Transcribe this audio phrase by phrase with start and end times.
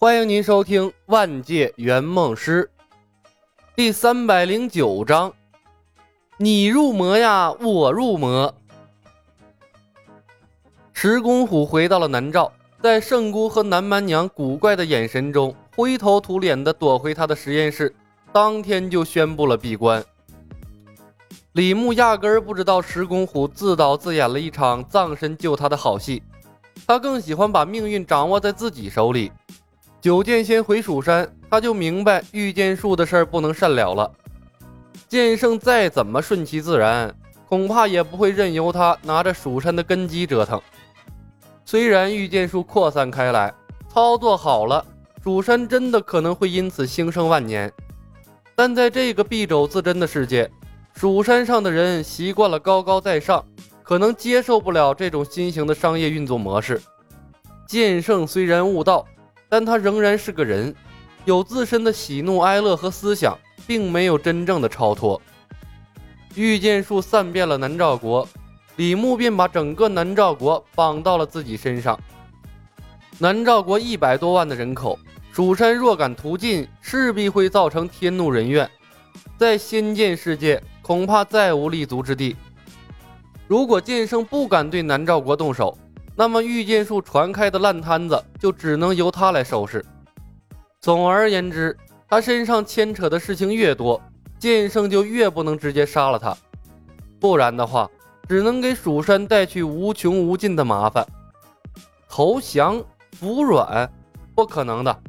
[0.00, 2.70] 欢迎您收听《万界圆梦师》
[3.74, 5.32] 第三百零九章。
[6.36, 8.54] 你入魔呀，我入魔。
[10.92, 17.92] 石公虎回到了南诏，在圣姑和南蛮娘古怪的眼神中，灰头土脸的躲回他的实验室，
[18.32, 20.04] 当天就宣布了闭关。
[21.54, 26.22] 李牧压根儿不知道石公虎自导自演了一场葬身救他的好戏，
[26.86, 29.32] 他更喜欢把命运掌握在自己手里。
[30.00, 34.08] 九剑仙回蜀山，他就明白御剑术的事儿不能善了了。
[35.08, 37.12] 剑圣再怎么顺其自然，
[37.48, 40.60] 恐怕也不会任由他拿着蜀山的根基折腾。
[41.64, 43.52] 虽然御剑术扩散开来，
[43.92, 44.84] 操作好了，
[45.24, 47.72] 蜀山真的可能会因此兴盛万年。
[48.54, 50.48] 但在这个敝帚自珍的世界，
[50.94, 53.44] 蜀山上的人习惯了高高在上，
[53.82, 56.80] 可能接受不了这种新型的商业运作模式。
[57.66, 59.04] 剑圣虽然悟道。
[59.48, 60.74] 但他仍然是个人，
[61.24, 63.36] 有自身的喜怒哀乐和思想，
[63.66, 65.20] 并没有真正的超脱。
[66.34, 68.28] 御剑术散遍了南诏国，
[68.76, 71.98] 李牧便把整个南诏国绑到了自己身上。
[73.18, 74.98] 南诏国一百多万的人口，
[75.32, 78.70] 蜀山若敢屠尽，势必会造成天怒人怨，
[79.36, 82.36] 在仙剑世界恐怕再无立足之地。
[83.48, 85.76] 如果剑圣不敢对南诏国动手，
[86.20, 89.84] 那么御剑术传开的烂摊子就只能由他来收拾。
[90.80, 91.76] 总而言之，
[92.08, 94.02] 他身上牵扯的事情越多，
[94.36, 96.36] 剑圣就越不能直接杀了他，
[97.20, 97.88] 不然的话，
[98.28, 101.06] 只能给蜀山带去无穷无尽的麻烦。
[102.08, 102.82] 投降
[103.12, 103.88] 服软，
[104.34, 105.02] 不可能的。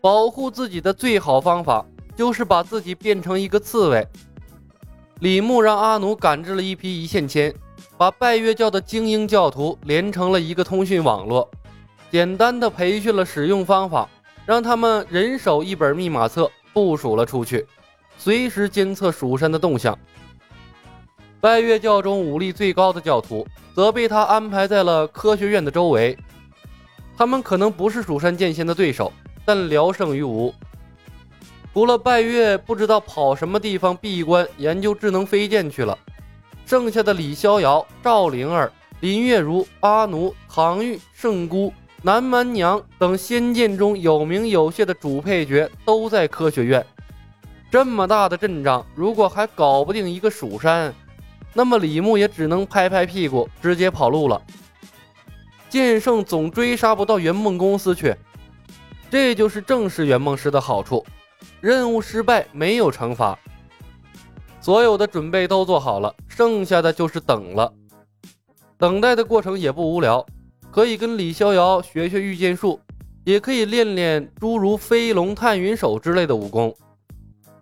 [0.00, 4.06] 保护自己的最好方法就是把自己变成一个刺猬。
[5.18, 7.52] 李牧让阿奴赶制了一批一线牵。
[7.98, 11.50] 把拜月教的精英教徒连成了一个通讯网络，
[12.12, 14.08] 简单的培训了使用方法，
[14.46, 17.66] 让他们人手一本密码册部署了出去，
[18.16, 19.98] 随时监测蜀山的动向。
[21.40, 23.44] 拜月教中武力最高的教徒
[23.74, 26.16] 则被他安排在了科学院的周围，
[27.16, 29.12] 他们可能不是蜀山剑仙的对手，
[29.44, 30.54] 但聊胜于无。
[31.74, 35.98] 除了拜月，不知道跑什么地方闭关研究智能飞剑去了。
[36.68, 38.70] 剩下的李逍遥、赵灵儿、
[39.00, 46.84] 林月如、阿奴、唐玉、圣姑、南蛮娘等仙剑中有名有姓的主配角都在科学院。
[47.70, 50.94] 这么大的阵仗，如果还搞不定一个蜀山，
[51.54, 54.38] 那么李牧也只能拍拍屁股，直接跑路了。
[55.70, 58.14] 剑圣总追杀不到圆梦公司去，
[59.10, 61.02] 这就是正式圆梦师的好处：
[61.62, 63.38] 任务失败没有惩罚。
[64.68, 67.72] 所有的准备都做好了，剩下的就是等了。
[68.76, 70.26] 等待的过程也不无聊，
[70.70, 72.78] 可以跟李逍遥学学御剑术，
[73.24, 76.76] 也可以练练诸如飞龙探云手之类的武功，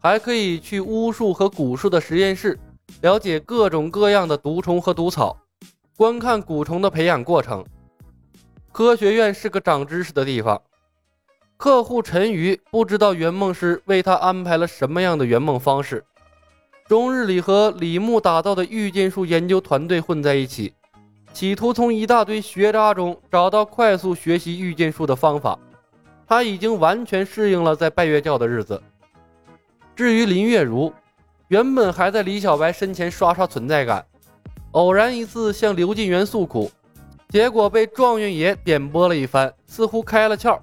[0.00, 2.58] 还可以去巫术和蛊术的实验室，
[3.02, 5.38] 了解各种各样的毒虫和毒草，
[5.96, 7.64] 观看蛊虫的培养过程。
[8.72, 10.60] 科学院是个长知识的地方。
[11.56, 16.04] 客户陈瑜不知道圆梦师为他安排了什么样的圆梦方式。
[16.88, 20.72] 终日里和李牧打造的御剑术研究团队混在一起，
[21.32, 25.58] 企图从一大堆学渣中找到快速学习御剑术的方法。
[26.28, 28.80] 他已经完全适应了在拜月教的日子。
[29.96, 30.92] 至于林月如，
[31.48, 34.06] 原本还在李小白身前刷刷存在感，
[34.70, 36.70] 偶然一次向刘进元诉苦，
[37.30, 40.56] 结果被状元爷点拨了一番，似乎开了窍，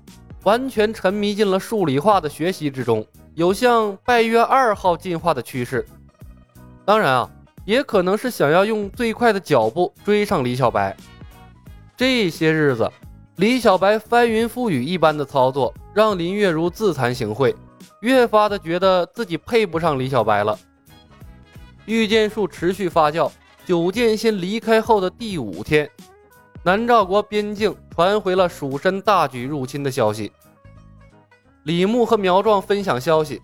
[0.44, 5.86] 完全沉迷进了数理化的学习之中，有向拜月二号进化的趋势。
[6.86, 7.30] 当然啊，
[7.66, 10.96] 也可能是想要用最快的脚步追上李小白。
[11.96, 12.90] 这些日子，
[13.38, 17.56] 李小白翻云覆雨一般的操作，让林月如自惭形秽，
[18.02, 20.58] 越发的觉得自己配不上李小白了。
[21.86, 23.32] 御剑术持续发酵，
[23.66, 25.90] 九剑仙离开后的第五天，
[26.64, 30.32] 南诏国边境传回了蜀山大举入侵的消息。
[31.64, 33.42] 李牧和苗壮分享消息。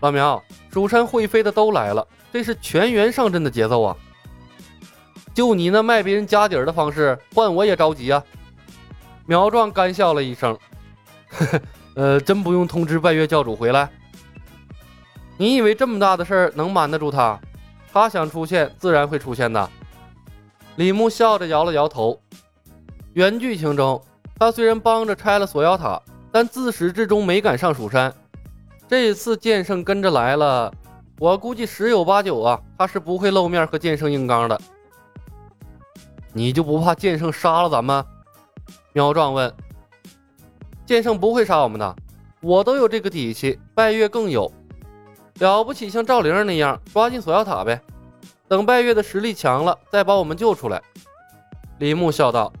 [0.00, 3.96] 老苗，蜀山会飞的都来了，这是全员上阵的节奏啊！
[5.34, 8.22] 就你那卖别人家底儿的方式，换我也着急啊！
[9.26, 10.58] 苗壮干笑了一声，
[11.28, 11.60] 呵呵，
[11.94, 13.88] 呃，真不用通知拜月教主回来？
[15.36, 17.38] 你以为这么大的事儿能瞒得住他？
[17.92, 19.70] 他想出现，自然会出现的。
[20.76, 22.20] 李牧笑着摇了摇头。
[23.14, 24.00] 原剧情中，
[24.38, 26.00] 他虽然帮着拆了锁妖塔，
[26.30, 28.14] 但自始至终没敢上蜀山。
[28.90, 30.74] 这次剑圣跟着来了，
[31.20, 34.60] 我估计十有八九啊，他是不会露面和剑圣硬刚的。
[36.32, 38.04] 你就不怕剑圣杀了咱们？
[38.92, 39.54] 苗壮问。
[40.84, 41.96] 剑圣不会杀我们的，
[42.40, 44.52] 我都有这个底气，拜月更有。
[45.38, 47.80] 了不起，像赵灵儿那样抓进锁妖塔呗。
[48.48, 50.82] 等拜月的实力强了，再把我们救出来。
[51.78, 52.52] 李牧笑道：“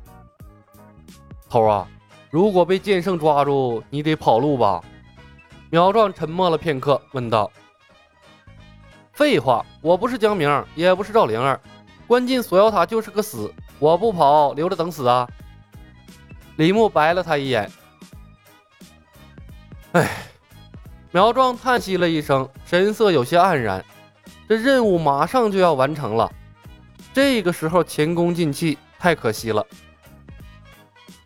[1.50, 1.88] 头啊，
[2.30, 4.80] 如果被剑圣抓住，你得跑路吧？”
[5.70, 7.50] 苗壮沉默了片刻，问道
[9.14, 11.60] ：“废话，我不是江明，也不是赵灵儿，
[12.06, 15.28] 关进锁妖塔就是个死，我不跑，留着等死啊？”
[16.56, 17.70] 李牧白了他一眼
[19.92, 20.10] ：“哎。”
[21.12, 23.84] 苗壮叹息了一声，神色有些黯然。
[24.48, 26.32] 这任务马上就要完成了，
[27.12, 29.66] 这个时候前功尽弃，太可惜了。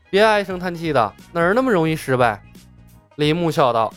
[0.08, 2.42] 别唉声叹气的，哪儿那么容易失败？
[3.16, 3.92] 李牧笑道：“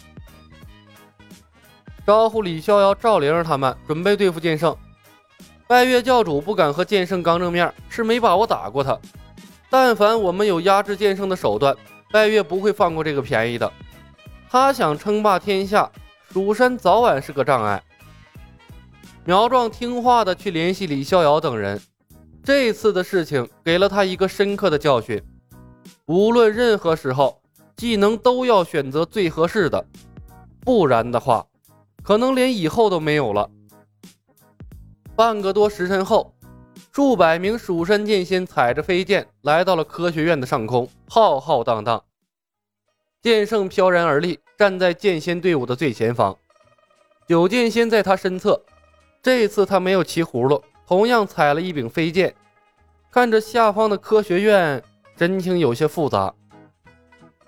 [2.07, 4.73] 招呼李逍遥、赵灵儿他们，准备对付剑圣。
[5.67, 8.97] 拜月教主不敢和剑圣刚正面，是没把握打过他。
[9.69, 11.75] 但凡我们有压制剑圣的手段，
[12.09, 13.69] 拜月不会放过这个便宜的。”
[14.49, 15.91] 他想称霸天下，
[16.31, 17.83] 蜀山早晚是个障碍。
[19.25, 21.77] 苗壮听话的去联系李逍遥等人。
[22.41, 25.21] 这次的事情给了他一个深刻的教训：
[26.05, 27.41] 无论任何时候，
[27.75, 29.85] 技能都要选择最合适的，
[30.61, 31.45] 不然的话，
[32.07, 33.49] 可能连以后都没有了。
[35.13, 36.33] 半个多时辰后，
[36.93, 42.01] 数百名蜀山剑仙踩着飞剑来到了科学院的上空，浩浩荡荡。
[43.21, 46.33] 剑圣飘然而立，站在剑仙队伍的最前方。
[47.27, 48.63] 九剑仙在他身侧。
[49.21, 52.33] 这次他没有骑葫芦，同样踩了一柄飞剑。
[53.11, 54.81] 看着下方的科学院，
[55.17, 56.33] 神情有些复杂。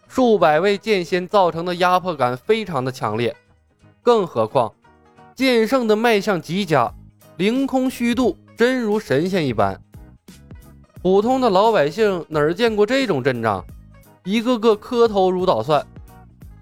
[0.10, 3.34] 数百位剑仙造成的压迫感非常的强烈，
[4.01, 4.74] 更何况
[5.36, 6.94] 剑圣的脉象极佳，
[7.38, 9.80] 凌空虚度，真如神仙一般。
[11.01, 13.66] 普通的老百姓哪儿见过这种阵仗？
[14.25, 15.86] 一个个磕头如捣蒜，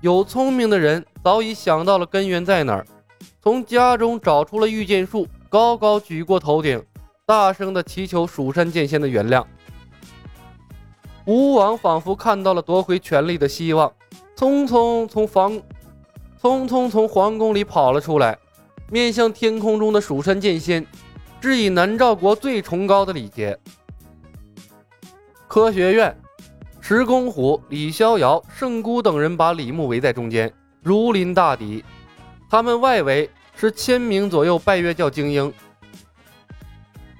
[0.01, 2.86] 有聪明的人早已想到了根源在哪儿，
[3.42, 6.81] 从家中找出了御剑术，高高举过头顶，
[7.25, 9.44] 大声的祈求蜀山剑仙的原谅。
[11.25, 13.92] 吴王仿佛看到了夺回权力的希望，
[14.36, 15.60] 匆匆从房，
[16.42, 18.38] 匆匆从皇宫里跑了出来，
[18.92, 20.86] 面向天空中的蜀山剑仙，
[21.42, 23.57] 致以南诏国最崇高的礼节。
[25.48, 26.16] 科学院。
[26.80, 30.50] 石公虎、李逍遥、圣姑等人把李牧围在中间，
[30.81, 31.84] 如临大敌。
[32.50, 35.54] 他们外围是千名左右拜月教精英。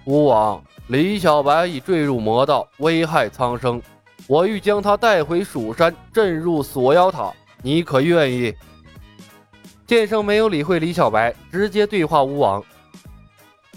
[0.06, 3.82] 吴王，李小白已坠入魔道，危害苍生。
[4.26, 7.34] 我欲将他带回蜀山，镇入锁妖塔。
[7.62, 8.56] 你可愿意？
[9.88, 12.62] 剑圣没有理会李小白，直接对话吴王。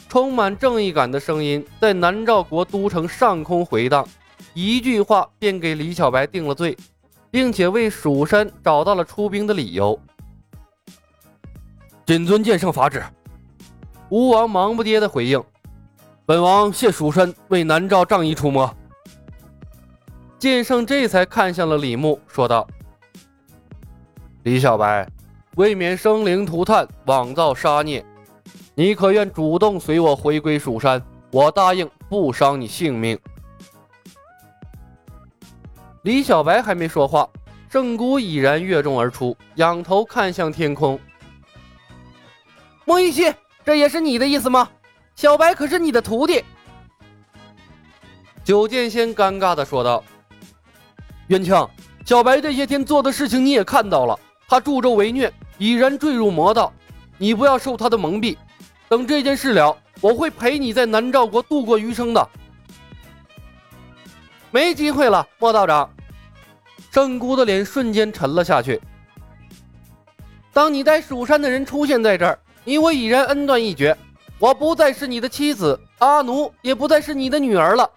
[0.08, 4.04] 充满正义感的声音在南诏国都城上空回荡。
[4.52, 6.76] 一句话便给李小白定了罪，
[7.30, 9.96] 并且为蜀山找到了出兵的理由。
[12.04, 13.00] 谨遵剑圣法旨。
[14.08, 15.40] 吴王忙不迭的回应
[16.26, 18.68] ：“本王谢蜀山为南诏仗义出没。”
[20.40, 22.66] 剑圣这才看向了李牧，说道
[24.42, 25.08] ：“李小白，
[25.56, 28.05] 为免生灵涂炭，枉造杀孽，
[28.75, 31.02] 你可愿主动随我回归蜀山？
[31.31, 33.19] 我答应不伤你性命。”
[36.02, 37.29] 李小白还没说话，
[37.69, 40.99] 圣姑已然跃众而出，仰头看向天空。
[42.85, 43.33] 莫玉溪，
[43.64, 44.69] 这也是你的意思吗？
[45.14, 46.42] 小白可是你的徒弟。
[48.42, 50.02] 九剑仙尴尬的说道
[51.28, 51.54] ：“元庆，
[52.07, 54.19] 小白这些天做的事情你也看到了，
[54.50, 56.73] 他助纣为虐，已然坠入魔道，
[57.19, 58.37] 你不要受他的蒙蔽。
[58.88, 62.28] 等这件事了，我会陪你在南诏国度过余生的。”
[64.50, 65.88] 没机会了，莫道长。
[66.90, 68.80] 圣姑的脸瞬间沉了下去。
[70.52, 73.97] 当你带蜀山的人出现在这儿，你我已然恩断义绝，
[74.40, 77.88] 我不再是你的妻子，阿奴也不再是你的女儿了。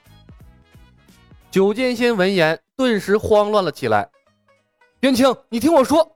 [1.50, 4.07] 九剑仙闻言，顿时慌乱了起来。
[5.00, 6.15] 元清，你听我说。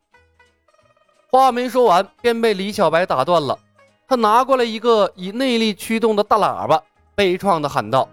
[1.29, 3.57] 话没说完，便被李小白打断了。
[4.07, 6.81] 他拿过来一个以内力驱动的大喇叭，
[7.15, 8.07] 悲怆的喊道。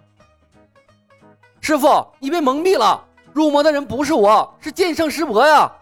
[1.60, 3.02] 师傅，你被蒙蔽了！
[3.32, 5.72] 入魔的人不是我，是剑圣师伯呀！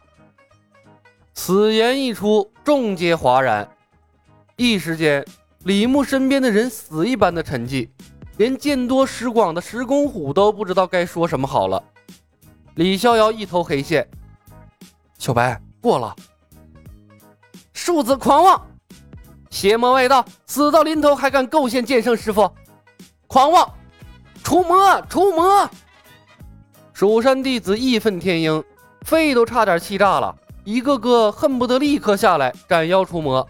[1.32, 3.66] 此言一出，众皆哗然。
[4.56, 5.24] 一时间，
[5.64, 7.88] 李牧身边的人死一般的沉寂，
[8.36, 11.82] 连见多识广的石公虎都不知道该说什么好了。
[12.74, 14.06] 李逍遥一头黑线，
[15.18, 16.14] 小白过了。
[17.84, 18.64] 竖子狂妄，
[19.50, 22.48] 邪魔外道，死到临头还敢构陷剑圣师傅，
[23.26, 23.68] 狂妄！
[24.44, 25.02] 除魔！
[25.08, 25.68] 除魔！
[26.92, 28.62] 蜀山弟子义愤填膺，
[29.04, 33.44] 肺都差点气炸了，一个个恨不得立刻下来斩妖除魔。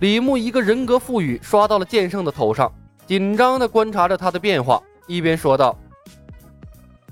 [0.00, 2.70] 李牧一个人格赋予刷到了剑圣的头上，
[3.06, 5.74] 紧张地观察着他的变化，一边说道：“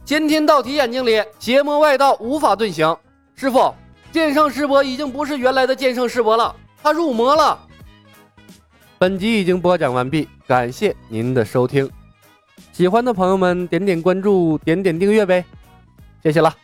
[0.05, 2.95] 先天道体眼睛里邪魔外道无法遁形，
[3.35, 3.75] 师傅，
[4.15, 7.59] 剑圣师伯已经不是原来的剑圣师伯了，他入魔了。”
[8.97, 11.91] 本集已经播讲完毕，感谢您的收听。
[12.73, 15.45] 喜欢的朋友们点点关注，点点订阅呗，
[16.23, 16.55] 谢谢了。